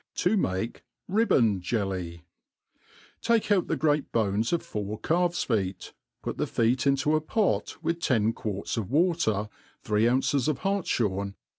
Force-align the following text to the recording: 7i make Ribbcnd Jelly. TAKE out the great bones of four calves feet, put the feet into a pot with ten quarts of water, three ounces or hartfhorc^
7i 0.15 0.35
make 0.35 0.83
Ribbcnd 1.07 1.59
Jelly. 1.59 2.23
TAKE 3.21 3.51
out 3.51 3.67
the 3.67 3.75
great 3.75 4.11
bones 4.11 4.51
of 4.51 4.63
four 4.63 4.97
calves 4.99 5.43
feet, 5.43 5.93
put 6.23 6.39
the 6.39 6.47
feet 6.47 6.87
into 6.87 7.15
a 7.15 7.21
pot 7.21 7.77
with 7.83 7.99
ten 7.99 8.33
quarts 8.33 8.77
of 8.77 8.89
water, 8.89 9.47
three 9.83 10.09
ounces 10.09 10.49
or 10.49 10.55
hartfhorc^ 10.55 11.35